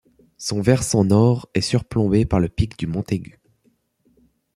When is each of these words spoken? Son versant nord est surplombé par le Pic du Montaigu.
Son 0.39 0.61
versant 0.61 1.03
nord 1.05 1.47
est 1.53 1.61
surplombé 1.61 2.25
par 2.25 2.39
le 2.39 2.49
Pic 2.49 2.75
du 2.79 2.87
Montaigu. 2.87 3.39